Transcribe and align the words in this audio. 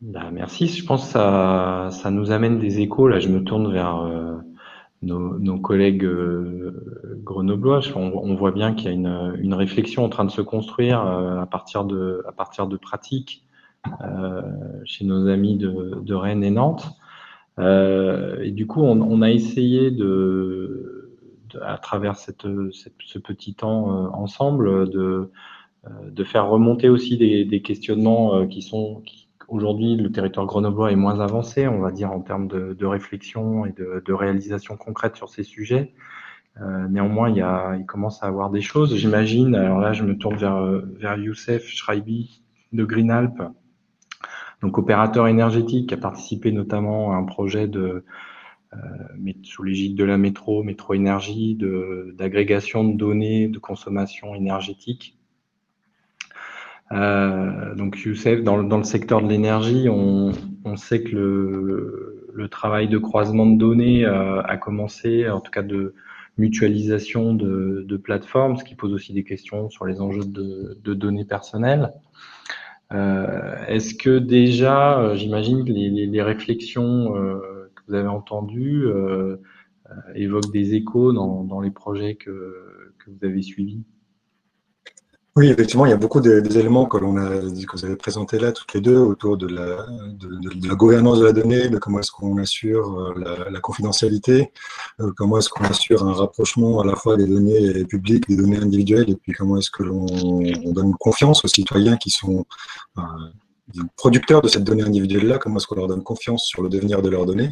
Bah, 0.00 0.30
merci. 0.32 0.66
Je 0.66 0.84
pense 0.84 1.04
que 1.06 1.12
ça, 1.12 1.88
ça 1.92 2.10
nous 2.10 2.30
amène 2.30 2.58
des 2.58 2.80
échos. 2.80 3.06
Là, 3.06 3.20
je 3.20 3.28
me 3.28 3.44
tourne 3.44 3.70
vers 3.70 3.96
euh, 4.00 4.36
nos, 5.02 5.38
nos 5.38 5.58
collègues 5.58 6.04
euh, 6.04 7.18
grenoblois. 7.22 7.80
On, 7.96 8.34
voit 8.34 8.52
bien 8.52 8.74
qu'il 8.74 8.86
y 8.86 8.88
a 8.88 8.92
une, 8.92 9.36
une 9.40 9.54
réflexion 9.54 10.04
en 10.04 10.08
train 10.08 10.24
de 10.24 10.30
se 10.30 10.40
construire 10.40 11.06
euh, 11.06 11.40
à 11.40 11.46
partir 11.46 11.84
de, 11.84 12.22
à 12.26 12.32
partir 12.32 12.66
de 12.66 12.78
pratiques 12.78 13.44
euh, 14.02 14.42
chez 14.84 15.04
nos 15.04 15.28
amis 15.28 15.56
de, 15.56 16.00
de 16.00 16.14
Rennes 16.14 16.44
et 16.44 16.50
Nantes. 16.50 16.88
Euh, 17.58 18.42
et 18.42 18.52
du 18.52 18.66
coup, 18.66 18.80
on, 18.82 19.02
on 19.02 19.20
a 19.20 19.30
essayé 19.30 19.90
de, 19.90 21.12
de, 21.50 21.60
à 21.60 21.76
travers 21.76 22.16
cette, 22.16 22.46
cette, 22.72 22.94
ce 23.04 23.18
petit 23.18 23.54
temps 23.54 24.06
euh, 24.06 24.08
ensemble, 24.14 24.88
de, 24.88 25.30
de 26.06 26.24
faire 26.24 26.48
remonter 26.48 26.88
aussi 26.88 27.18
des, 27.18 27.44
des 27.44 27.62
questionnements 27.62 28.46
qui 28.46 28.62
sont 28.62 29.02
qui, 29.04 29.29
Aujourd'hui, 29.50 29.96
le 29.96 30.12
territoire 30.12 30.46
grenoblois 30.46 30.92
est 30.92 30.96
moins 30.96 31.18
avancé, 31.18 31.66
on 31.66 31.80
va 31.80 31.90
dire, 31.90 32.12
en 32.12 32.20
termes 32.20 32.46
de, 32.46 32.86
réflexion 32.86 33.66
et 33.66 33.72
de, 33.72 34.12
réalisation 34.12 34.76
concrète 34.76 35.16
sur 35.16 35.28
ces 35.28 35.42
sujets. 35.42 35.92
Euh, 36.60 36.86
néanmoins, 36.88 37.28
il, 37.28 37.36
y 37.36 37.42
a, 37.42 37.74
il 37.76 37.84
commence 37.84 38.22
à 38.22 38.26
avoir 38.26 38.50
des 38.50 38.60
choses, 38.60 38.94
j'imagine. 38.94 39.56
Alors 39.56 39.80
là, 39.80 39.92
je 39.92 40.04
me 40.04 40.16
tourne 40.16 40.36
vers, 40.36 40.62
vers 40.98 41.16
Youssef 41.16 41.66
Schreibi 41.66 42.42
de 42.72 42.84
Greenalp, 42.84 43.42
donc 44.62 44.78
opérateur 44.78 45.26
énergétique, 45.26 45.88
qui 45.88 45.94
a 45.94 45.98
participé 45.98 46.52
notamment 46.52 47.12
à 47.12 47.16
un 47.16 47.24
projet 47.24 47.66
de, 47.66 48.04
euh, 48.72 49.32
sous 49.42 49.64
l'égide 49.64 49.96
de 49.96 50.04
la 50.04 50.16
métro, 50.16 50.62
métro 50.62 50.94
énergie, 50.94 51.58
d'agrégation 52.14 52.84
de 52.84 52.96
données 52.96 53.48
de 53.48 53.58
consommation 53.58 54.32
énergétique 54.36 55.19
euh, 56.92 57.74
donc 57.74 57.98
Youssef, 58.00 58.42
dans, 58.42 58.62
dans, 58.62 58.78
le 58.78 58.84
secteur 58.84 59.22
de 59.22 59.28
l'énergie, 59.28 59.88
on, 59.88 60.32
on, 60.64 60.76
sait 60.76 61.02
que 61.02 61.14
le, 61.14 62.26
le, 62.32 62.48
travail 62.48 62.88
de 62.88 62.98
croisement 62.98 63.46
de 63.46 63.56
données 63.56 64.04
euh, 64.04 64.42
a 64.42 64.56
commencé, 64.56 65.28
en 65.28 65.40
tout 65.40 65.52
cas 65.52 65.62
de 65.62 65.94
mutualisation 66.36 67.34
de, 67.34 67.84
de, 67.86 67.96
plateformes, 67.96 68.56
ce 68.56 68.64
qui 68.64 68.74
pose 68.74 68.92
aussi 68.92 69.12
des 69.12 69.22
questions 69.22 69.70
sur 69.70 69.84
les 69.84 70.00
enjeux 70.00 70.24
de, 70.24 70.78
de 70.82 70.94
données 70.94 71.24
personnelles. 71.24 71.92
Euh, 72.92 73.64
Est-ce 73.68 73.94
que 73.94 74.18
déjà, 74.18 74.98
euh, 74.98 75.14
j'imagine 75.14 75.64
que 75.64 75.70
les, 75.70 75.90
les, 75.90 76.06
les, 76.06 76.22
réflexions 76.22 77.16
euh, 77.16 77.70
que 77.76 77.82
vous 77.86 77.94
avez 77.94 78.08
entendues 78.08 78.86
évoquent 80.14 80.52
des 80.52 80.74
échos 80.74 81.12
dans, 81.12 81.44
dans 81.44 81.60
les 81.60 81.70
projets 81.70 82.16
que, 82.16 82.92
que 82.98 83.10
vous 83.10 83.24
avez 83.24 83.42
suivis? 83.42 83.84
Oui, 85.40 85.48
effectivement, 85.48 85.86
il 85.86 85.88
y 85.88 85.94
a 85.94 85.96
beaucoup 85.96 86.20
des, 86.20 86.58
éléments 86.58 86.84
que 86.84 86.98
vous 86.98 87.84
avez 87.86 87.96
présentés 87.96 88.38
là, 88.38 88.52
toutes 88.52 88.74
les 88.74 88.82
deux, 88.82 88.98
autour 88.98 89.38
de 89.38 89.46
la, 89.46 89.86
gouvernance 90.74 91.18
de 91.18 91.24
la 91.24 91.32
donnée, 91.32 91.70
de 91.70 91.78
comment 91.78 92.00
est-ce 92.00 92.10
qu'on 92.10 92.36
assure 92.36 93.00
euh, 93.00 93.14
la, 93.16 93.48
la 93.50 93.60
confidentialité, 93.60 94.52
euh, 95.00 95.12
comment 95.16 95.38
est-ce 95.38 95.48
qu'on 95.48 95.64
assure 95.64 96.06
un 96.06 96.12
rapprochement 96.12 96.80
à 96.80 96.84
la 96.84 96.94
fois 96.94 97.16
des 97.16 97.26
données 97.26 97.86
publiques, 97.86 98.28
des 98.28 98.36
données 98.36 98.58
individuelles, 98.58 99.08
et 99.08 99.16
puis 99.16 99.32
comment 99.32 99.56
est-ce 99.56 99.70
que 99.70 99.82
l'on 99.82 100.04
donne 100.72 100.92
confiance 101.00 101.42
aux 101.42 101.48
citoyens 101.48 101.96
qui 101.96 102.10
sont 102.10 102.44
euh, 102.98 103.00
producteurs 103.96 104.42
de 104.42 104.48
cette 104.48 104.64
donnée 104.64 104.82
individuelle-là, 104.82 105.38
comment 105.38 105.56
est-ce 105.56 105.66
qu'on 105.66 105.76
leur 105.76 105.86
donne 105.86 106.02
confiance 106.02 106.44
sur 106.46 106.62
le 106.62 106.68
devenir 106.68 107.02
de 107.02 107.08
leurs 107.08 107.26
données. 107.26 107.50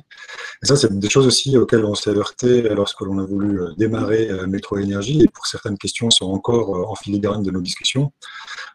Et 0.62 0.66
ça, 0.66 0.76
c'est 0.76 0.96
des 0.98 1.08
choses 1.08 1.26
aussi 1.26 1.56
auxquelles 1.56 1.84
on 1.84 1.94
s'est 1.94 2.10
alerté 2.10 2.62
lorsque 2.74 3.00
l'on 3.00 3.18
a 3.18 3.24
voulu 3.24 3.60
euh, 3.60 3.68
démarrer 3.76 4.30
euh, 4.30 4.46
Métro 4.46 4.78
Énergie, 4.78 5.22
et 5.22 5.28
pour 5.28 5.46
certaines 5.46 5.78
questions 5.78 6.10
sont 6.10 6.26
encore 6.26 6.76
euh, 6.76 6.84
en 6.86 6.94
filigrane 6.94 7.42
de 7.42 7.50
nos 7.50 7.60
discussions. 7.60 8.12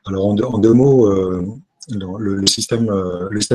Alors, 0.05 0.25
en 0.25 0.33
deux, 0.33 0.73
mots, 0.73 1.09
le, 1.89 2.47
système, 2.47 2.89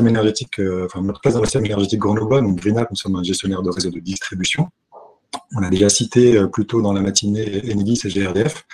énergétique, 0.07 0.61
enfin, 0.85 1.03
notre 1.03 1.21
place 1.21 1.35
dans 1.35 1.41
le 1.41 1.47
système 1.47 1.67
énergétique 1.67 2.01
grenoblois, 2.01 2.41
donc 2.41 2.57
Greenap, 2.57 2.91
nous 2.91 2.97
sommes 2.97 3.17
un 3.17 3.23
gestionnaire 3.23 3.63
de 3.63 3.71
réseau 3.71 3.91
de 3.91 4.01
distribution. 4.01 4.69
On 5.55 5.63
a 5.63 5.69
déjà 5.69 5.89
cité 5.89 6.43
plus 6.51 6.67
tôt 6.67 6.81
dans 6.81 6.93
la 6.93 7.03
matinée 7.03 7.63
Enedis 7.71 8.01
et 8.05 8.09
GRDF, 8.09 8.65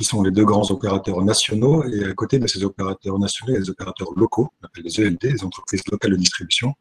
qui 0.00 0.06
sont 0.06 0.22
les 0.22 0.30
deux 0.30 0.46
grands 0.46 0.70
opérateurs 0.70 1.22
nationaux. 1.22 1.84
Et 1.84 2.04
à 2.06 2.14
côté 2.14 2.38
de 2.38 2.46
ces 2.46 2.64
opérateurs 2.64 3.18
nationaux, 3.18 3.52
il 3.52 3.56
y 3.56 3.58
a 3.58 3.60
des 3.60 3.68
opérateurs 3.68 4.08
locaux, 4.16 4.48
on 4.62 4.66
appelle 4.66 4.84
les 4.84 4.98
ELD, 4.98 5.22
les 5.24 5.44
entreprises 5.44 5.82
locales 5.92 6.12
de 6.12 6.16
distribution. 6.16 6.72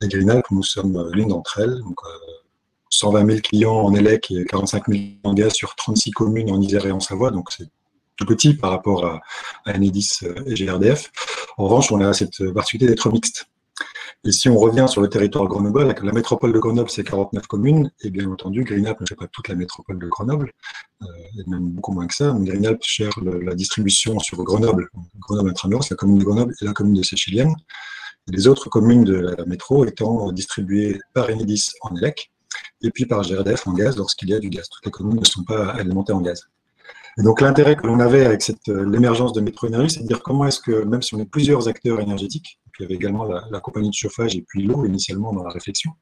Et 0.00 0.08
Greenalp, 0.08 0.46
nous 0.50 0.62
sommes 0.62 1.10
l'une 1.12 1.28
d'entre 1.28 1.60
elles. 1.60 1.78
Donc, 1.80 1.98
120 2.88 3.20
euh, 3.20 3.26
000 3.26 3.40
clients 3.42 3.74
en 3.74 3.94
ELEC 3.94 4.30
et 4.30 4.46
45 4.46 4.88
000 4.88 5.00
en 5.24 5.34
gaz 5.34 5.52
sur 5.52 5.74
36 5.74 6.12
communes 6.12 6.50
en 6.50 6.58
Isère 6.58 6.86
et 6.86 6.92
en 6.92 7.00
Savoie. 7.00 7.30
Donc, 7.30 7.52
c'est 7.52 7.68
tout 8.16 8.24
petit 8.24 8.54
par 8.54 8.70
rapport 8.70 9.04
à, 9.04 9.20
à 9.66 9.76
Enedis 9.76 10.20
et 10.46 10.54
GRDF. 10.54 11.12
En 11.58 11.64
revanche, 11.64 11.92
on 11.92 12.00
a 12.00 12.14
cette 12.14 12.38
particularité 12.54 12.86
d'être 12.86 13.10
mixte. 13.10 13.48
Et 14.26 14.32
si 14.32 14.48
on 14.48 14.58
revient 14.58 14.86
sur 14.88 15.00
le 15.00 15.08
territoire 15.08 15.46
Grenoble, 15.46 15.94
la 16.02 16.12
métropole 16.12 16.52
de 16.52 16.58
Grenoble, 16.58 16.90
c'est 16.90 17.04
49 17.04 17.46
communes, 17.46 17.92
et 18.00 18.10
bien 18.10 18.28
entendu, 18.28 18.64
Greenalp 18.64 19.00
ne 19.00 19.06
fait 19.06 19.14
pas 19.14 19.28
toute 19.28 19.46
la 19.46 19.54
métropole 19.54 20.00
de 20.00 20.06
Grenoble, 20.08 20.50
euh, 21.02 21.06
et 21.38 21.48
même 21.48 21.68
beaucoup 21.70 21.92
moins 21.92 22.08
que 22.08 22.14
ça. 22.14 22.34
Greenalp 22.36 22.82
gère 22.82 23.12
la 23.22 23.54
distribution 23.54 24.18
sur 24.18 24.42
Grenoble, 24.42 24.88
Grenoble 25.20 25.50
Intramuros, 25.50 25.88
la 25.90 25.96
commune 25.96 26.18
de 26.18 26.24
Grenoble 26.24 26.54
et 26.60 26.64
la 26.64 26.72
commune 26.72 26.94
de 26.94 27.04
Séchilienne. 27.04 27.54
Les 28.26 28.48
autres 28.48 28.68
communes 28.68 29.04
de 29.04 29.14
la 29.14 29.44
métro 29.44 29.84
étant 29.84 30.32
distribuées 30.32 30.98
par 31.14 31.30
Enedis 31.30 31.70
en 31.82 31.94
ELEC, 31.94 32.32
et 32.82 32.90
puis 32.90 33.06
par 33.06 33.22
GRDF 33.22 33.68
en 33.68 33.74
gaz 33.74 33.96
lorsqu'il 33.96 34.30
y 34.30 34.34
a 34.34 34.40
du 34.40 34.50
gaz. 34.50 34.68
Toutes 34.68 34.86
les 34.86 34.90
communes 34.90 35.20
ne 35.20 35.24
sont 35.24 35.44
pas 35.44 35.68
alimentées 35.68 36.12
en 36.12 36.20
gaz. 36.20 36.42
Et 37.18 37.22
donc 37.22 37.40
l'intérêt 37.40 37.76
que 37.76 37.86
l'on 37.86 38.00
avait 38.00 38.26
avec 38.26 38.42
euh, 38.68 38.90
l'émergence 38.90 39.32
de 39.32 39.40
métro-énergie, 39.40 39.90
c'est 39.90 40.02
de 40.02 40.06
dire 40.06 40.22
comment 40.22 40.46
est-ce 40.46 40.60
que, 40.60 40.84
même 40.84 41.00
si 41.00 41.14
on 41.14 41.20
est 41.20 41.30
plusieurs 41.30 41.68
acteurs 41.68 42.00
énergétiques, 42.00 42.58
il 42.78 42.82
y 42.82 42.86
avait 42.86 42.94
également 42.94 43.24
la, 43.24 43.60
compagnie 43.60 43.90
de 43.90 43.94
chauffage 43.94 44.36
et 44.36 44.42
puis 44.42 44.62
l'eau 44.62 44.84
initialement 44.84 45.32
dans 45.32 45.42
la 45.42 45.50
réflexion, 45.50 45.92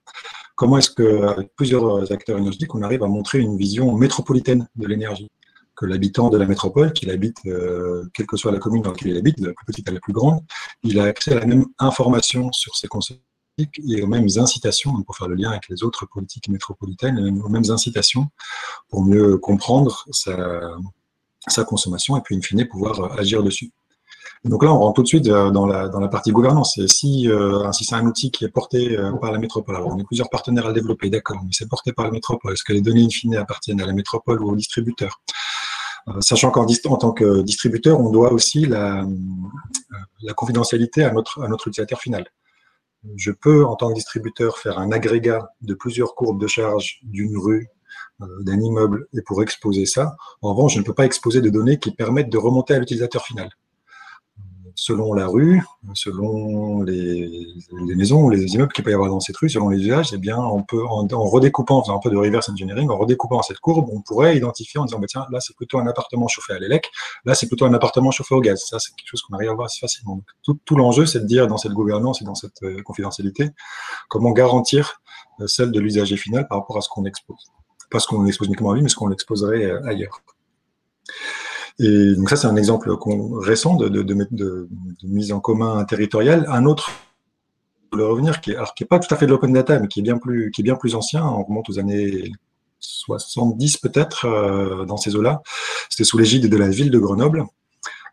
comment 0.54 0.78
est-ce 0.78 0.90
qu'avec 0.90 1.54
plusieurs 1.56 2.10
acteurs 2.12 2.38
énergétiques, 2.38 2.74
on 2.74 2.82
arrive 2.82 3.02
à 3.02 3.08
montrer 3.08 3.40
une 3.40 3.56
vision 3.56 3.96
métropolitaine 3.96 4.68
de 4.76 4.86
l'énergie 4.86 5.30
que 5.76 5.86
l'habitant 5.86 6.30
de 6.30 6.38
la 6.38 6.46
métropole, 6.46 6.92
qu'il 6.92 7.10
habite, 7.10 7.38
euh, 7.46 8.04
quelle 8.14 8.26
que 8.26 8.36
soit 8.36 8.52
la 8.52 8.58
commune 8.58 8.82
dans 8.82 8.90
laquelle 8.90 9.08
il 9.08 9.16
habite, 9.16 9.40
de 9.40 9.48
la 9.48 9.52
plus 9.52 9.66
petite 9.66 9.88
à 9.88 9.92
la 9.92 9.98
plus 9.98 10.12
grande, 10.12 10.40
il 10.84 11.00
a 11.00 11.04
accès 11.04 11.32
à 11.32 11.40
la 11.40 11.46
même 11.46 11.66
information 11.78 12.52
sur 12.52 12.76
ses 12.76 12.86
concepts 12.86 13.20
et 13.58 14.02
aux 14.02 14.06
mêmes 14.06 14.28
incitations, 14.36 15.02
pour 15.02 15.16
faire 15.16 15.28
le 15.28 15.36
lien 15.36 15.50
avec 15.50 15.68
les 15.68 15.82
autres 15.82 16.06
politiques 16.06 16.48
métropolitaines, 16.48 17.18
aux 17.18 17.48
mêmes 17.48 17.70
incitations 17.70 18.28
pour 18.88 19.04
mieux 19.04 19.38
comprendre 19.38 20.04
sa, 20.10 20.76
sa 21.48 21.64
consommation 21.64 22.16
et 22.16 22.20
puis, 22.20 22.36
in 22.36 22.40
fine, 22.40 22.66
pouvoir 22.66 23.00
euh, 23.00 23.20
agir 23.20 23.42
dessus. 23.42 23.70
Donc 24.44 24.62
là, 24.62 24.74
on 24.74 24.78
rentre 24.78 24.96
tout 24.96 25.02
de 25.02 25.08
suite 25.08 25.26
euh, 25.28 25.50
dans 25.50 25.66
la, 25.66 25.88
dans 25.88 26.00
la 26.00 26.08
partie 26.08 26.30
gouvernance. 26.30 26.78
Si, 26.86 27.30
euh, 27.30 27.72
si 27.72 27.84
c'est 27.84 27.94
un 27.94 28.06
outil 28.06 28.30
qui 28.30 28.44
est 28.44 28.50
porté 28.50 28.98
euh, 28.98 29.12
par 29.12 29.32
la 29.32 29.38
métropole, 29.38 29.76
alors 29.76 29.88
on 29.88 29.98
a 29.98 30.04
plusieurs 30.04 30.28
partenaires 30.28 30.66
à 30.66 30.72
développer, 30.72 31.08
d'accord, 31.08 31.40
mais 31.42 31.50
c'est 31.52 31.68
porté 31.68 31.92
par 31.92 32.04
la 32.04 32.10
métropole. 32.10 32.52
Est-ce 32.52 32.62
que 32.62 32.74
les 32.74 32.82
données 32.82 33.04
in 33.04 33.08
fine 33.08 33.36
appartiennent 33.36 33.80
à 33.80 33.86
la 33.86 33.94
métropole 33.94 34.42
ou 34.42 34.50
au 34.50 34.56
distributeur? 34.56 35.22
Euh, 36.08 36.20
Sachant 36.20 36.50
qu'en 36.50 36.66
en 36.66 36.96
tant 36.96 37.12
que 37.12 37.40
distributeur, 37.40 37.98
on 37.98 38.10
doit 38.10 38.32
aussi 38.32 38.66
la, 38.66 39.06
la 40.22 40.34
confidentialité 40.34 41.04
à 41.04 41.12
notre, 41.12 41.42
à 41.42 41.48
notre 41.48 41.68
utilisateur 41.68 41.98
final. 41.98 42.26
Je 43.16 43.32
peux, 43.32 43.64
en 43.64 43.76
tant 43.76 43.88
que 43.88 43.94
distributeur, 43.94 44.58
faire 44.58 44.78
un 44.78 44.92
agrégat 44.92 45.48
de 45.62 45.72
plusieurs 45.72 46.14
courbes 46.14 46.40
de 46.40 46.46
charge 46.46 47.00
d'une 47.02 47.38
rue, 47.38 47.68
d'un 48.20 48.60
immeuble 48.60 49.08
et 49.12 49.22
pour 49.22 49.42
exposer 49.42 49.86
ça. 49.86 50.16
En 50.40 50.54
revanche, 50.54 50.74
je 50.74 50.78
ne 50.78 50.84
peux 50.84 50.94
pas 50.94 51.04
exposer 51.04 51.40
de 51.40 51.50
données 51.50 51.78
qui 51.78 51.90
permettent 51.90 52.30
de 52.30 52.38
remonter 52.38 52.74
à 52.74 52.78
l'utilisateur 52.78 53.24
final. 53.24 53.50
Selon 54.76 55.12
la 55.12 55.26
rue, 55.26 55.62
selon 55.94 56.82
les, 56.82 57.46
maisons 57.94 58.22
ou 58.24 58.30
les 58.30 58.42
immeubles 58.54 58.72
qu'il 58.72 58.82
peut 58.82 58.90
y 58.90 58.94
avoir 58.94 59.08
dans 59.08 59.20
cette 59.20 59.36
rue, 59.36 59.48
selon 59.48 59.68
les 59.68 59.78
usages, 59.78 60.12
eh 60.12 60.18
bien, 60.18 60.38
on 60.38 60.62
peut, 60.62 60.84
en, 60.84 61.06
redécoupant, 61.06 61.78
en 61.78 61.82
faisant 61.82 61.96
un 61.96 62.00
peu 62.00 62.10
de 62.10 62.16
reverse 62.16 62.48
engineering, 62.48 62.90
en 62.90 62.96
redécoupant 62.96 63.40
cette 63.42 63.58
courbe, 63.58 63.88
on 63.92 64.00
pourrait 64.00 64.36
identifier 64.36 64.80
en 64.80 64.84
disant, 64.84 64.98
bah, 64.98 65.06
tiens, 65.08 65.26
là, 65.30 65.40
c'est 65.40 65.54
plutôt 65.56 65.78
un 65.78 65.86
appartement 65.86 66.28
chauffé 66.28 66.54
à 66.54 66.58
l'élec, 66.58 66.90
là, 67.24 67.34
c'est 67.34 67.46
plutôt 67.46 67.66
un 67.66 67.74
appartement 67.74 68.10
chauffé 68.10 68.34
au 68.34 68.40
gaz. 68.40 68.64
Ça, 68.68 68.78
c'est 68.78 68.94
quelque 68.96 69.08
chose 69.08 69.22
qu'on 69.22 69.34
arrive 69.34 69.50
à 69.50 69.54
voir 69.54 69.66
assez 69.66 69.80
facilement. 69.80 70.20
Tout, 70.42 70.76
l'enjeu, 70.76 71.06
c'est 71.06 71.20
de 71.20 71.26
dire 71.26 71.46
dans 71.46 71.58
cette 71.58 71.72
gouvernance 71.72 72.20
et 72.20 72.24
dans 72.24 72.34
cette 72.34 72.62
euh, 72.62 72.82
confidentialité, 72.82 73.50
comment 74.08 74.32
garantir 74.32 75.00
euh, 75.40 75.46
celle 75.46 75.70
de 75.70 75.80
l'usager 75.80 76.16
final 76.16 76.48
par 76.48 76.58
rapport 76.58 76.78
à 76.78 76.80
ce 76.80 76.88
qu'on 76.88 77.04
expose 77.04 77.50
pas 77.94 78.00
ce 78.00 78.08
qu'on 78.08 78.22
l'expose 78.22 78.48
uniquement 78.48 78.72
à 78.72 78.74
lui, 78.74 78.82
mais 78.82 78.88
ce 78.88 78.96
qu'on 78.96 79.06
l'exposerait 79.06 79.64
euh, 79.64 79.86
ailleurs. 79.86 80.20
Et 81.78 82.14
donc 82.14 82.30
ça, 82.30 82.36
c'est 82.36 82.46
un 82.46 82.56
exemple 82.56 82.90
récent 83.40 83.74
de, 83.76 84.68
mise 85.02 85.32
en 85.32 85.40
commun 85.40 85.84
territoriale. 85.84 86.46
Un 86.48 86.66
autre, 86.66 86.90
le 87.92 88.06
revenir, 88.06 88.40
qui 88.40 88.52
est, 88.52 88.56
alors, 88.56 88.74
qui 88.74 88.84
est 88.84 88.86
pas 88.86 88.98
tout 88.98 89.12
à 89.12 89.16
fait 89.16 89.26
de 89.26 89.30
l'open 89.30 89.52
data, 89.52 89.78
mais 89.80 89.88
qui 89.88 90.00
est 90.00 90.02
bien 90.02 90.18
plus, 90.18 90.50
qui 90.52 90.60
est 90.60 90.64
bien 90.64 90.76
plus 90.76 90.94
ancien. 90.94 91.24
On 91.24 91.42
remonte 91.44 91.68
aux 91.68 91.78
années 91.78 92.32
70 92.78 93.78
peut-être 93.78 94.26
euh, 94.26 94.84
dans 94.84 94.96
ces 94.96 95.16
eaux-là. 95.16 95.42
C'était 95.88 96.04
sous 96.04 96.18
l'égide 96.18 96.48
de 96.48 96.56
la 96.56 96.68
ville 96.68 96.90
de 96.90 96.98
Grenoble. 96.98 97.44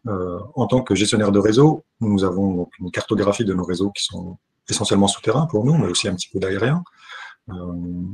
Euh, 0.07 0.40
en 0.56 0.66
tant 0.66 0.81
que 0.81 0.96
gestionnaire 0.96 1.31
de 1.31 1.38
réseau, 1.38 1.84
nous 2.00 2.24
avons 2.24 2.69
une 2.80 2.90
cartographie 2.90 3.46
de 3.46 3.54
nos 3.54 3.64
réseaux 3.64 3.92
qui 3.92 4.04
sont 4.04 4.38
essentiellement 4.68 5.07
souterrains 5.07 5.46
pour 5.46 5.64
nous, 5.64 5.78
mais 5.78 5.88
aussi 5.88 6.07
un 6.07 6.16
petit 6.16 6.30
peu 6.30 6.40
d'aérien. 6.40 6.84
Euh, 7.50 7.54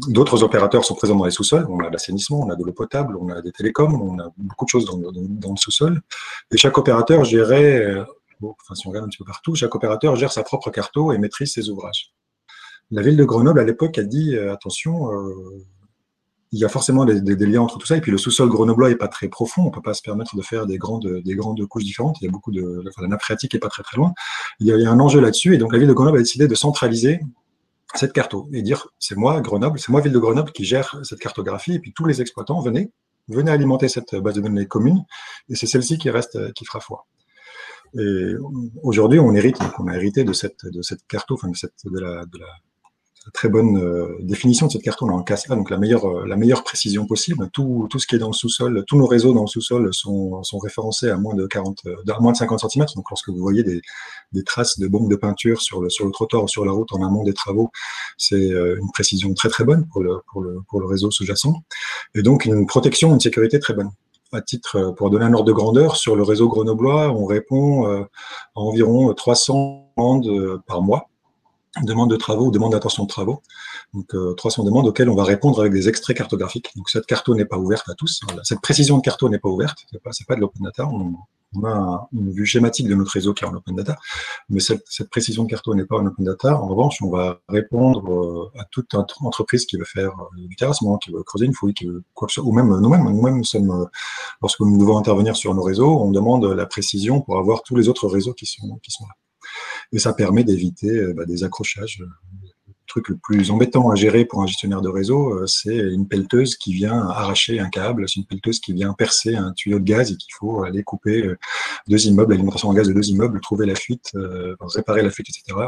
d'autres 0.08 0.44
opérateurs 0.44 0.86
sont 0.86 0.96
présents 0.96 1.16
dans 1.16 1.26
les 1.26 1.32
sous-sols. 1.32 1.68
On 1.70 1.80
a 1.80 1.90
l'assainissement, 1.90 2.40
on 2.40 2.50
a 2.50 2.56
de 2.56 2.64
l'eau 2.64 2.74
potable, 2.74 3.18
on 3.18 3.30
a 3.30 3.42
des 3.42 3.52
télécoms, 3.52 4.02
on 4.02 4.20
a 4.20 4.32
beaucoup 4.38 4.66
de 4.66 4.70
choses 4.70 4.86
dans, 4.86 5.52
le 5.52 5.58
sous-sol. 5.58 6.02
Et 6.52 6.58
chaque 6.58 6.78
opérateur 6.78 7.24
gérait 7.24 8.06
enfin, 8.44 8.76
si 8.76 8.88
on 8.88 8.90
regarde 8.90 9.06
un 9.06 9.10
petit 9.10 9.18
peu 9.18 9.26
partout, 9.26 9.56
chaque 9.56 9.74
opérateur 9.74 10.16
gère 10.16 10.32
sa 10.32 10.44
propre 10.44 10.70
carto 10.70 11.12
et 11.12 11.18
maîtrise 11.18 11.54
ses 11.54 11.70
ouvrages. 11.70 12.14
La 12.92 13.02
ville 13.02 13.18
de 13.18 13.24
Grenoble, 13.24 13.60
à 13.60 13.64
l'époque, 13.64 13.98
a 13.98 14.04
dit 14.04 14.36
euh, 14.36 14.54
attention, 14.54 15.12
euh, 15.12 15.66
il 16.52 16.60
y 16.60 16.66
a 16.66 16.70
forcément 16.70 17.04
des, 17.04 17.46
liens 17.46 17.62
entre 17.62 17.78
tout 17.78 17.86
ça, 17.86 17.98
et 17.98 18.02
puis 18.02 18.12
le 18.12 18.18
sous-sol 18.18 18.48
grenoblois 18.48 18.90
n'est 18.90 18.96
pas 18.96 19.10
très 19.10 19.28
profond, 19.28 19.64
on 19.64 19.66
ne 19.66 19.72
peut 19.72 19.82
pas 19.82 19.94
se 19.94 20.02
permettre 20.02 20.36
de 20.36 20.42
faire 20.42 20.66
des 20.66 20.78
grandes, 20.78 21.22
des 21.26 21.36
grandes 21.36 21.66
couches 21.66 21.84
différentes, 21.84 22.18
il 22.22 22.26
y 22.26 22.28
a 22.28 22.32
beaucoup 22.32 22.52
de, 22.52 22.84
la 23.02 23.08
nappe 23.08 23.22
phréatique 23.22 23.54
n'est 23.54 23.60
pas 23.60 23.68
très 23.68 23.84
très 23.84 23.98
loin, 23.98 24.14
il 24.62 24.68
y, 24.68 24.72
a, 24.72 24.92
un 24.92 25.00
enjeu 25.02 25.20
là-dessus, 25.20 25.56
et 25.56 25.58
donc 25.58 25.74
la 25.74 25.80
ville 25.80 25.90
de 25.90 25.94
Grenoble 25.94 26.20
a 26.20 26.22
décidé 26.22 26.48
de 26.48 26.56
centraliser 26.56 27.20
cette 27.96 28.14
carto, 28.14 28.50
et 28.54 28.62
dire, 28.62 28.88
c'est 29.00 29.16
moi, 29.16 29.40
Grenoble, 29.42 29.80
c'est 29.80 29.90
moi, 29.90 30.02
ville 30.02 30.12
de 30.12 30.20
Grenoble, 30.20 30.52
qui 30.52 30.66
gère 30.66 31.00
cette 31.04 31.20
cartographie, 31.20 31.76
et 31.76 31.80
puis 31.80 31.94
tous 31.94 32.06
les 32.06 32.22
exploitants, 32.22 32.60
venez, 32.60 32.92
venez 33.28 33.52
alimenter 33.52 33.88
cette 33.88 34.16
base 34.16 34.36
de 34.36 34.42
données 34.42 34.68
commune, 34.68 35.06
et 35.50 35.56
c'est 35.56 35.68
celle-ci 35.68 35.98
qui 35.98 36.10
reste, 36.10 36.54
qui 36.54 36.66
fera 36.66 36.80
foi. 36.80 37.08
Et 37.98 38.34
aujourd'hui, 38.84 39.20
on 39.20 39.34
hérite, 39.34 39.58
on 39.80 39.88
a 39.88 39.96
hérité 39.96 40.24
de 40.24 40.34
cette, 40.34 40.66
de 40.66 40.82
cette 40.82 41.08
carto, 41.08 41.36
enfin 41.36 41.48
de, 41.50 41.56
cette, 41.56 41.74
de, 41.86 42.00
la, 42.00 42.26
de, 42.26 42.38
la, 42.38 42.48
très 43.34 43.50
bonne 43.50 43.78
euh, 43.78 44.16
définition 44.22 44.68
de 44.68 44.72
cette 44.72 44.82
carte. 44.82 45.02
On 45.02 45.10
a 45.10 45.14
en 45.14 45.24
CASA, 45.24 45.56
donc 45.56 45.70
la 45.70 45.78
meilleure, 45.78 46.06
euh, 46.06 46.26
la 46.26 46.36
meilleure 46.36 46.64
précision 46.64 47.06
possible. 47.06 47.50
Tout, 47.52 47.88
tout 47.90 48.00
ce 48.00 48.08
qui 48.08 48.16
est 48.16 48.20
dans 48.20 48.28
le 48.28 48.34
sous-sol, 48.34 48.84
tous 48.88 48.98
nos 48.98 49.08
réseaux 49.08 49.34
dans 49.34 49.42
le 49.42 49.48
sous-sol 49.48 49.94
sont, 49.94 50.44
sont 50.44 50.58
référencés 50.58 51.10
à 51.10 51.18
moins 51.18 51.36
de 51.36 51.46
40, 51.48 51.80
euh, 51.86 51.96
à 52.14 52.20
moins 52.20 52.32
de 52.32 52.38
50 52.38 52.60
cm. 52.60 52.86
Donc 52.96 53.10
lorsque 53.10 53.30
vous 53.30 53.40
voyez 53.40 53.64
des, 53.64 53.82
des 54.34 54.44
traces 54.44 54.80
de 54.80 54.88
bombes 54.88 55.10
de 55.10 55.16
peinture 55.16 55.62
sur 55.62 55.82
le, 55.82 55.90
sur 55.90 56.06
le 56.06 56.12
trottoir 56.12 56.44
ou 56.44 56.48
sur 56.48 56.66
la 56.66 56.72
route 56.72 56.92
en 56.94 57.06
amont 57.06 57.24
des 57.24 57.34
travaux, 57.34 57.72
c'est 58.18 58.48
une 58.48 58.92
précision 58.94 59.34
très 59.34 59.50
très 59.50 59.64
bonne 59.64 59.88
pour 59.88 60.02
le, 60.02 60.18
pour 60.32 60.42
le, 60.42 60.60
pour 60.70 60.80
le 60.80 60.86
réseau 60.86 61.12
sous-jacent. 61.12 61.54
Et 62.16 62.22
donc 62.22 62.46
une 62.46 62.66
protection, 62.66 63.14
une 63.14 63.20
sécurité 63.20 63.60
très 63.60 63.74
bonne 63.74 63.90
à 64.34 64.42
titre, 64.42 64.94
pour 64.98 65.10
donner 65.10 65.26
un 65.26 65.34
ordre 65.34 65.46
de 65.46 65.54
grandeur, 65.54 65.96
sur 65.96 66.16
le 66.16 66.24
réseau 66.24 66.50
grenoblois, 66.50 67.12
on 67.12 67.26
répond 67.26 67.86
à 67.86 68.10
environ 68.56 69.14
300 69.14 69.94
demandes 69.98 70.62
par 70.68 70.82
mois 70.82 71.10
demande 71.84 72.10
de 72.10 72.16
travaux 72.16 72.48
ou 72.48 72.52
demande 72.52 72.72
d'attention 72.72 73.04
de 73.04 73.08
travaux. 73.08 73.42
Donc 73.94 74.14
300 74.38 74.62
euh, 74.62 74.66
demandes 74.66 74.88
auxquelles 74.88 75.10
on 75.10 75.16
va 75.16 75.24
répondre 75.24 75.60
avec 75.60 75.74
des 75.74 75.90
extraits 75.90 76.18
cartographiques. 76.18 76.72
Donc 76.76 76.90
cette 76.90 77.06
carte 77.06 77.28
n'est 77.30 77.46
pas 77.46 77.58
ouverte 77.58 77.90
à 77.90 77.94
tous. 77.94 78.22
Cette 78.44 78.62
précision 78.62 78.98
de 78.98 79.02
carte 79.02 79.24
n'est 79.24 79.40
pas 79.40 79.50
ouverte. 79.50 79.86
C'est 79.92 80.02
pas, 80.02 80.12
pas 80.28 80.36
de 80.36 80.42
l'open 80.42 80.64
data. 80.64 80.88
On, 80.88 81.16
a 81.64 82.08
une 82.14 82.30
vue 82.32 82.46
schématique 82.46 82.88
de 82.88 82.94
notre 82.94 83.12
réseau 83.12 83.34
qui 83.34 83.46
est 83.46 83.48
en 83.48 83.54
open 83.56 83.74
data, 83.74 83.96
mais 84.50 84.60
cette, 84.60 84.84
précision 85.10 85.46
de 85.46 85.50
carte 85.50 85.66
n'est 85.70 85.86
pas 85.86 85.96
en 85.96 86.06
open 86.06 86.26
data. 86.26 86.60
En 86.60 86.68
revanche, 86.68 87.02
on 87.02 87.10
va 87.10 87.40
répondre 87.48 88.12
euh, 88.12 88.60
à 88.60 88.66
toute 88.66 88.94
entreprise 88.94 89.66
qui 89.66 89.78
veut 89.78 89.86
faire 89.86 90.12
euh, 90.12 90.46
du 90.46 90.56
terrassement, 90.58 90.98
qui 90.98 91.10
veut 91.10 91.24
creuser 91.24 91.46
une 91.46 91.54
fouille, 91.54 91.74
qui 91.74 91.86
veut 91.86 92.04
quoi 92.14 92.28
que 92.28 92.34
ce 92.34 92.42
soit, 92.42 92.50
ou 92.50 92.52
même 92.52 92.68
nous-mêmes. 92.68 93.10
Nous-mêmes, 93.10 93.38
nous 93.38 93.46
sommes, 93.46 93.88
lorsque 94.42 94.60
nous 94.60 94.78
devons 94.78 94.98
intervenir 94.98 95.38
sur 95.38 95.56
nos 95.56 95.64
réseaux, 95.64 96.02
on 96.02 96.12
demande 96.12 96.44
la 96.46 96.66
précision 96.66 97.22
pour 97.22 97.38
avoir 97.40 97.64
tous 97.64 97.78
les 97.78 97.88
autres 97.88 98.08
réseaux 98.08 98.34
qui 98.34 98.46
sont, 98.46 98.78
qui 98.84 98.92
sont 98.92 99.06
là 99.06 99.14
et 99.92 100.00
ça 100.00 100.14
permet 100.14 100.44
d'éviter 100.44 100.90
euh, 100.90 101.14
bah, 101.14 101.26
des 101.26 101.44
accrochages. 101.44 102.00
Le 102.00 102.10
truc 102.88 103.10
le 103.10 103.18
plus 103.18 103.52
embêtant 103.52 103.90
à 103.90 103.96
gérer 103.96 104.26
pour 104.26 104.42
un 104.42 104.48
gestionnaire 104.48 104.82
de 104.82 104.90
réseau, 104.90 105.34
euh, 105.34 105.48
c'est 105.48 105.76
une 105.76 106.08
pelleteuse 106.08 106.56
qui 106.56 106.74
vient 106.74 107.08
arracher 107.10 107.60
un 107.60 107.70
câble, 107.70 108.08
c'est 108.08 108.20
une 108.22 108.26
pelleteuse 108.26 108.60
qui 108.60 108.74
vient 108.74 108.94
percer 108.94 109.36
un 109.36 109.52
tuyau 109.52 109.80
de 109.80 109.84
gaz 109.84 110.12
et 110.12 110.16
qu'il 110.16 110.34
faut 110.34 110.64
aller 110.64 110.84
couper 110.84 111.26
euh, 111.26 111.38
deux 111.88 112.08
immeubles, 112.08 112.32
l'alimentation 112.32 112.70
en 112.70 112.74
gaz 112.74 112.88
de 112.88 112.94
deux 112.94 113.10
immeubles, 113.10 113.42
trouver 113.42 113.66
la 113.66 113.76
fuite, 113.76 114.14
réparer 114.62 115.02
la 115.02 115.10
fuite, 115.10 115.28
etc. 115.30 115.68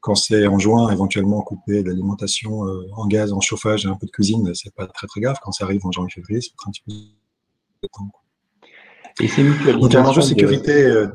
quand 0.00 0.14
c'est 0.14 0.46
en 0.46 0.58
juin, 0.58 0.90
éventuellement 0.90 1.40
couper 1.42 1.82
l'alimentation 1.82 2.60
en 2.92 3.06
gaz, 3.06 3.32
en 3.32 3.40
chauffage 3.40 3.86
et 3.86 3.88
un 3.88 3.96
peu 3.96 4.06
de 4.06 4.12
cuisine, 4.12 4.54
c'est 4.54 4.74
pas 4.74 4.86
très 4.86 5.06
très 5.06 5.20
grave. 5.20 5.36
Quand 5.42 5.52
ça 5.52 5.64
arrive 5.64 5.84
en 5.84 5.92
janvier-février, 5.92 6.40
c'est 6.40 6.52
un 6.66 6.70
petit 6.70 6.82
peu 6.86 6.92
de 6.92 7.88
temps. 7.92 8.10
Et 9.20 9.28
c'est 9.28 9.42
mutualisé. 9.42 9.80
Donc, 9.80 9.94
un 9.94 10.04
enjeu 10.04 10.20
de 10.20 10.26
sécurité. 10.26 11.06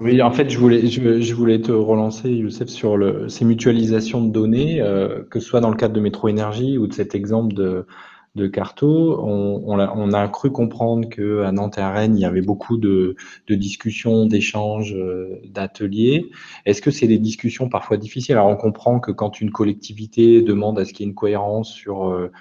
Oui, 0.00 0.22
en 0.22 0.30
fait, 0.30 0.48
je 0.50 0.58
voulais, 0.58 0.86
je, 0.86 1.34
voulais 1.34 1.60
te 1.60 1.72
relancer, 1.72 2.30
Youssef, 2.30 2.68
sur 2.68 2.96
le, 2.96 3.28
ces 3.28 3.44
mutualisations 3.44 4.22
de 4.22 4.30
données, 4.30 4.80
euh, 4.80 5.22
que 5.30 5.40
ce 5.40 5.46
soit 5.46 5.60
dans 5.60 5.70
le 5.70 5.76
cadre 5.76 5.94
de 5.94 6.00
Métro 6.00 6.28
Énergie 6.28 6.78
ou 6.78 6.86
de 6.86 6.92
cet 6.92 7.14
exemple 7.14 7.54
de, 7.54 7.86
Carto. 8.52 9.20
On, 9.22 9.78
a, 10.12 10.28
cru 10.28 10.50
comprendre 10.50 11.08
qu'à 11.08 11.52
Nantes 11.52 11.78
et 11.78 12.04
il 12.06 12.18
y 12.18 12.24
avait 12.24 12.42
beaucoup 12.42 12.76
de, 12.76 13.14
de 13.46 13.54
discussions, 13.54 14.26
d'échanges, 14.26 14.94
euh, 14.94 15.40
d'ateliers. 15.48 16.30
Est-ce 16.66 16.82
que 16.82 16.90
c'est 16.90 17.06
des 17.06 17.18
discussions 17.18 17.68
parfois 17.68 17.96
difficiles? 17.96 18.34
Alors, 18.34 18.48
on 18.48 18.56
comprend 18.56 18.98
que 18.98 19.12
quand 19.12 19.40
une 19.40 19.52
collectivité 19.52 20.42
demande 20.42 20.80
à 20.80 20.84
ce 20.84 20.92
qu'il 20.92 21.06
y 21.06 21.08
ait 21.08 21.10
une 21.10 21.14
cohérence 21.14 21.72
sur 21.72 22.08
euh, 22.08 22.32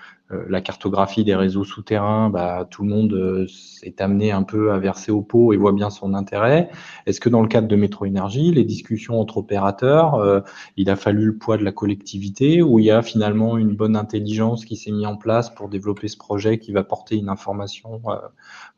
la 0.48 0.62
cartographie 0.62 1.24
des 1.24 1.36
réseaux 1.36 1.64
souterrains, 1.64 2.30
bah, 2.30 2.68
tout 2.70 2.84
le 2.84 2.90
monde 2.90 3.14
euh, 3.14 3.46
est 3.84 4.02
amené 4.02 4.32
un 4.32 4.44
peu 4.44 4.72
à 4.72 4.80
verser 4.80 5.12
au 5.12 5.22
pot 5.22 5.54
et 5.54 5.58
voit 5.58 5.74
bien 5.74 5.90
son 5.90 6.14
intérêt. 6.14 6.70
Est-ce 7.06 7.20
que 7.20 7.30
dans 7.30 7.42
le 7.42 7.48
cadre 7.48 7.68
de 7.68 7.76
Métro 7.76 8.06
Énergie, 8.06 8.52
les 8.52 8.64
discussions 8.64 9.20
entre 9.20 9.38
opérateurs, 9.38 10.16
euh, 10.16 10.40
il 10.78 10.90
a 10.90 10.96
fallu 10.96 11.26
le 11.26 11.38
poids 11.38 11.58
de 11.58 11.64
la 11.64 11.72
collectivité 11.72 12.62
ou 12.62 12.80
il 12.80 12.86
y 12.86 12.92
a 12.92 13.02
finalement 13.02 13.58
une 13.58 13.76
bonne 13.76 13.96
intelligence 13.96 14.66
qui 14.66 14.76
s'est 14.76 14.92
mise 14.92 15.06
en 15.06 15.18
place 15.18 15.54
pour 15.54 15.70
développer 15.70 16.08
ce 16.08 16.18
projet 16.18 16.58
qui 16.58 16.72
va 16.72 16.84
porter 16.84 17.16
une 17.18 17.30
information 17.30 18.02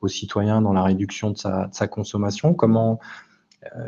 aux 0.02 0.08
citoyens 0.08 0.62
dans 0.62 0.74
la 0.74 0.84
réduction 0.84 1.32
de 1.32 1.38
sa, 1.38 1.88
consommation? 1.88 2.54
Comment 2.54 3.00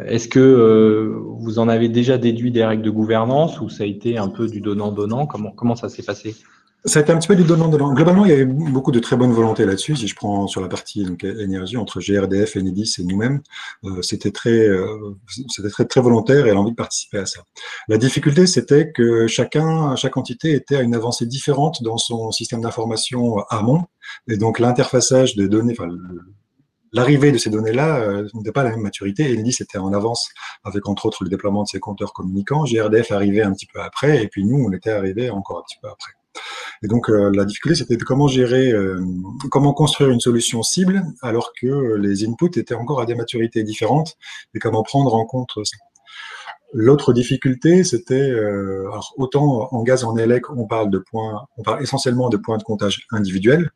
est-ce 0.06 0.28
que 0.28 1.20
vous 1.38 1.60
en 1.60 1.68
avez 1.68 1.90
déjà 1.90 2.18
déduit 2.18 2.52
des 2.52 2.66
règles 2.66 2.84
de 2.84 2.90
gouvernance 2.90 3.60
ou 3.62 3.70
ça 3.70 3.84
a 3.84 3.88
été 3.88 4.18
un 4.18 4.30
peu 4.30 4.48
du 4.48 4.62
donnant-donnant? 4.62 5.28
Comment 5.28 5.76
ça 5.76 5.90
s'est 5.90 6.04
passé? 6.04 6.36
Ça 6.88 7.00
a 7.00 7.02
été 7.02 7.12
un 7.12 7.18
petit 7.18 7.28
peu 7.28 7.36
du 7.36 7.44
donnant-donnant. 7.44 7.94
Globalement, 7.94 8.26
il 8.26 8.30
y 8.30 8.34
avait 8.34 8.46
beaucoup 8.46 8.92
de 8.92 9.00
très 9.00 9.18
bonne 9.18 9.32
volonté 9.32 9.66
là-dessus. 9.66 9.96
Si 9.98 10.08
je 10.08 10.16
prends 10.16 10.48
sur 10.48 10.62
la 10.62 10.70
partie 10.70 11.04
donc, 11.04 11.24
énergie 11.24 11.78
entre 11.78 12.00
GRDF, 12.00 12.56
Enedis 12.56 12.96
et 13.00 13.04
nous-mêmes, 13.04 13.42
euh, 13.84 14.02
c'était 14.02 14.32
très, 14.32 14.68
euh, 14.68 15.16
c'était 15.50 15.70
très, 15.70 15.86
très 15.86 16.02
volontaire 16.02 16.48
et 16.48 16.50
elle 16.50 16.58
a 16.58 16.60
envie 16.60 16.72
de 16.72 16.76
participer 16.76 17.20
à 17.20 17.26
ça. 17.26 17.42
La 17.90 17.98
difficulté, 17.98 18.48
c'était 18.48 18.92
que 18.92 19.28
chacun, 19.28 19.96
chaque 19.96 20.16
entité 20.16 20.54
était 20.54 20.78
à 20.78 20.82
une 20.82 20.96
avancée 20.96 21.26
différente 21.26 21.84
dans 21.84 21.98
son 21.98 22.32
système 22.32 22.62
d'information 22.62 23.40
amont, 23.50 23.84
et 24.28 24.38
donc 24.38 24.60
l'interfaçage 24.60 25.36
des 25.36 25.50
données, 25.50 25.76
l'arrivée 26.94 27.32
de 27.34 27.38
ces 27.38 27.50
données-là 27.50 27.98
euh, 27.98 28.28
n'était 28.34 28.54
pas 28.54 28.64
la 28.64 28.72
même 28.72 28.82
maturité. 28.82 29.26
Enedis 29.26 29.58
était 29.60 29.78
en 29.78 29.92
avance 29.92 30.30
avec 30.64 30.88
entre 30.88 31.06
autres 31.06 31.24
le 31.24 31.30
déploiement 31.30 31.64
de 31.64 31.68
ses 31.68 31.80
compteurs 31.80 32.14
communicants. 32.14 32.64
GRDF 32.64 33.12
arrivait 33.12 33.44
un 33.44 33.52
petit 33.52 33.68
peu 33.68 33.82
après, 33.82 34.24
et 34.24 34.28
puis 34.30 34.46
nous, 34.46 34.64
on 34.64 34.72
était 34.72 34.92
arrivé 34.92 35.30
encore 35.30 35.60
un 35.60 35.64
petit 35.64 35.78
peu 35.82 35.90
après. 35.90 36.14
Et 36.84 36.88
donc 36.88 37.10
euh, 37.10 37.32
la 37.34 37.46
difficulté, 37.46 37.76
c'était 37.76 37.98
de 37.98 38.04
comment 38.04 38.28
gérer, 38.28 38.72
euh, 38.72 39.04
comment 39.50 39.74
construire 39.74 40.10
une 40.10 40.20
solution 40.20 40.64
cible 40.64 41.04
alors 41.22 41.52
que 41.60 41.96
les 41.96 42.26
inputs 42.26 42.58
étaient 42.60 42.76
encore 42.76 43.02
à 43.02 43.06
des 43.06 43.16
maturités 43.16 43.64
différentes 43.64 44.16
et 44.54 44.60
comment 44.60 44.84
prendre 44.84 45.14
en 45.16 45.26
compte 45.26 45.52
ça. 45.64 45.78
L'autre 46.74 47.14
difficulté, 47.14 47.86
c'était, 47.86 48.30
euh, 48.30 48.90
autant 49.16 49.70
en 49.72 49.84
gaz 49.84 50.04
en 50.04 50.18
élec, 50.18 50.50
on 50.50 50.68
parle 50.68 50.90
de 50.90 50.98
points, 51.00 51.46
on 51.58 51.64
parle 51.64 51.82
essentiellement 51.82 52.28
de 52.28 52.36
points 52.36 52.58
de 52.58 52.64
comptage 52.64 53.08
individuels, 53.12 53.72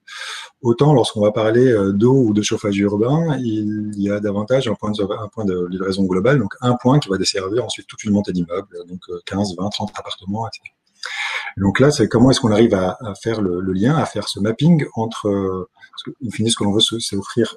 autant 0.61 0.93
lorsqu'on 0.93 1.21
va 1.21 1.31
parler 1.31 1.73
d'eau 1.93 2.21
ou 2.21 2.33
de 2.33 2.41
chauffage 2.41 2.77
urbain, 2.79 3.37
il 3.39 3.93
y 3.95 4.11
a 4.11 4.19
davantage 4.19 4.67
un 4.67 4.75
point, 4.75 4.91
de, 4.91 5.03
un 5.03 5.29
point 5.29 5.45
de 5.45 5.67
livraison 5.69 6.03
globale, 6.03 6.39
donc 6.39 6.53
un 6.59 6.75
point 6.75 6.99
qui 6.99 7.07
va 7.07 7.17
desservir 7.17 7.63
ensuite 7.63 7.87
toute 7.87 8.03
une 8.03 8.11
montée 8.11 8.33
d'immeubles, 8.33 8.77
donc 8.85 8.99
15, 9.25 9.55
20, 9.57 9.69
30 9.69 9.91
appartements, 9.95 10.45
etc. 10.49 10.75
Donc 11.61 11.79
là, 11.79 11.91
c'est 11.91 12.07
comment 12.07 12.31
est-ce 12.31 12.41
qu'on 12.41 12.51
arrive 12.51 12.73
à, 12.73 12.97
faire 13.21 13.39
le, 13.39 13.61
lien, 13.71 13.95
à 13.95 14.05
faire 14.05 14.27
ce 14.27 14.39
mapping 14.39 14.83
entre, 14.95 15.69
que, 16.03 16.11
ce 16.19 16.55
que 16.55 16.63
l'on 16.63 16.71
veut, 16.71 16.81
c'est 16.81 17.15
offrir 17.15 17.55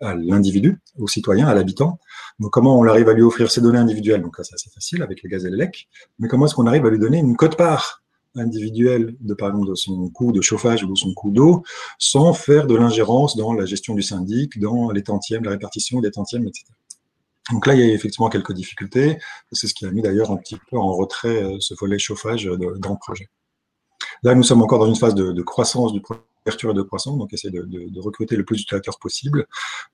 à, 0.00 0.14
l'individu, 0.14 0.78
au 0.98 1.08
citoyen, 1.08 1.48
à 1.48 1.54
l'habitant. 1.54 1.98
Donc 2.38 2.52
comment 2.52 2.78
on 2.78 2.84
arrive 2.86 3.08
à 3.08 3.14
lui 3.14 3.22
offrir 3.22 3.50
ces 3.50 3.62
données 3.62 3.78
individuelles? 3.78 4.20
Donc 4.20 4.36
là, 4.36 4.44
c'est 4.44 4.54
assez 4.54 4.68
facile 4.68 5.02
avec 5.02 5.22
le 5.22 5.30
gaz 5.30 5.46
et 5.46 5.50
l'élec. 5.50 5.88
Mais 6.18 6.28
comment 6.28 6.44
est-ce 6.44 6.54
qu'on 6.54 6.66
arrive 6.66 6.84
à 6.84 6.90
lui 6.90 6.98
donner 6.98 7.16
une 7.16 7.34
cote-part 7.34 8.02
individuelle 8.34 9.16
de 9.20 9.32
par 9.32 9.48
exemple 9.48 9.70
de 9.70 9.74
son 9.74 10.10
coût 10.10 10.32
de 10.32 10.42
chauffage 10.42 10.84
ou 10.84 10.92
de 10.92 10.98
son 10.98 11.14
coût 11.14 11.30
d'eau, 11.30 11.62
sans 11.98 12.34
faire 12.34 12.66
de 12.66 12.74
l'ingérence 12.74 13.38
dans 13.38 13.54
la 13.54 13.64
gestion 13.64 13.94
du 13.94 14.02
syndic, 14.02 14.60
dans 14.60 14.90
les 14.90 15.02
tantièmes, 15.02 15.44
la 15.44 15.52
répartition 15.52 16.00
des 16.00 16.10
tantièmes, 16.10 16.46
etc. 16.46 16.66
Donc 17.52 17.66
là, 17.66 17.74
il 17.74 17.80
y 17.80 17.90
a 17.90 17.94
effectivement 17.94 18.28
quelques 18.28 18.52
difficultés. 18.52 19.18
C'est 19.52 19.66
ce 19.66 19.72
qui 19.72 19.86
a 19.86 19.90
mis 19.90 20.02
d'ailleurs 20.02 20.30
un 20.30 20.36
petit 20.36 20.58
peu 20.70 20.76
en 20.76 20.92
retrait 20.92 21.42
euh, 21.42 21.56
ce 21.60 21.72
volet 21.72 21.98
chauffage 21.98 22.46
euh, 22.46 22.56
dans 22.56 22.90
le 22.90 22.98
projet. 22.98 23.30
Là, 24.22 24.34
nous 24.34 24.42
sommes 24.42 24.62
encore 24.62 24.78
dans 24.78 24.86
une 24.86 24.96
phase 24.96 25.14
de, 25.14 25.42
croissance 25.42 25.92
du 25.92 26.00
projet 26.00 26.20
et 26.46 26.74
de 26.74 26.82
croissance, 26.82 27.18
donc 27.18 27.32
essayer 27.32 27.52
de, 27.52 28.00
recruter 28.00 28.36
le 28.36 28.44
plus 28.44 28.56
d'utilisateurs 28.56 28.98
possible 28.98 29.46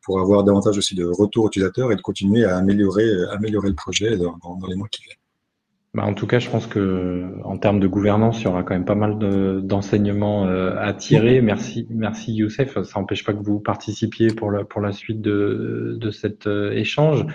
pour 0.02 0.20
avoir 0.20 0.44
davantage 0.44 0.76
aussi 0.76 0.94
de 0.94 1.04
retours 1.04 1.46
utilisateurs 1.46 1.92
et 1.92 1.96
de 1.96 2.02
continuer 2.02 2.44
à 2.44 2.56
améliorer, 2.56 3.08
améliorer 3.30 3.68
le 3.68 3.74
projet 3.74 4.16
dans 4.16 4.58
les 4.68 4.74
mois 4.74 4.88
qui 4.88 5.02
viennent. 5.02 5.16
Bah, 5.94 6.04
en 6.06 6.14
tout 6.14 6.26
cas, 6.26 6.38
je 6.38 6.48
pense 6.48 6.66
que 6.66 7.30
en 7.44 7.58
termes 7.58 7.78
de 7.78 7.86
gouvernance, 7.86 8.40
il 8.40 8.44
y 8.44 8.46
aura 8.46 8.62
quand 8.62 8.72
même 8.72 8.86
pas 8.86 8.94
mal 8.94 9.18
d'enseignements 9.62 10.46
euh, 10.46 10.74
à 10.78 10.94
tirer. 10.94 11.42
Merci, 11.42 11.86
merci 11.90 12.32
Youssef. 12.32 12.82
Ça 12.82 12.98
n'empêche 12.98 13.24
pas 13.24 13.34
que 13.34 13.42
vous 13.42 13.60
participiez 13.60 14.28
pour 14.28 14.50
la, 14.50 14.64
pour 14.64 14.80
la 14.80 14.92
suite 14.92 15.20
de, 15.20 15.98
de 16.00 16.10
cet 16.10 16.46
euh, 16.46 16.72
échange. 16.72 17.26